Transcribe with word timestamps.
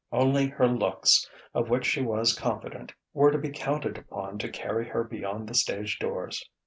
Only 0.11 0.47
her 0.47 0.67
looks, 0.67 1.29
of 1.53 1.69
which 1.69 1.85
she 1.85 2.01
was 2.01 2.33
confident, 2.33 2.91
were 3.13 3.29
to 3.29 3.37
be 3.37 3.51
counted 3.51 3.99
upon 3.99 4.39
to 4.39 4.49
carry 4.49 4.89
her 4.89 5.03
beyond 5.03 5.47
the 5.47 5.53
stage 5.53 5.99
doors. 5.99 6.43